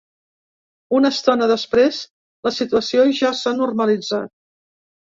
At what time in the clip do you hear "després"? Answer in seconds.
1.51-2.01